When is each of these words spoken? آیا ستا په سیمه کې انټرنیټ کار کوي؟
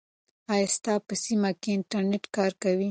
آیا 0.53 0.67
ستا 0.75 0.93
په 1.07 1.13
سیمه 1.23 1.49
کې 1.61 1.69
انټرنیټ 1.77 2.23
کار 2.35 2.51
کوي؟ 2.61 2.79